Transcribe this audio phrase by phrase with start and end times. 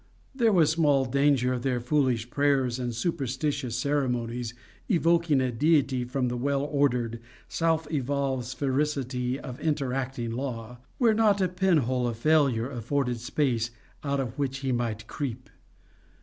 [0.33, 4.55] There was small danger of their foolish prayers and superstitious ceremonies
[4.89, 11.39] evoking a deity from the well ordered, self evolved sphericity of interacting law, where not
[11.39, 13.69] a pin hole of failure afforded space
[14.03, 15.51] out of which he might creep.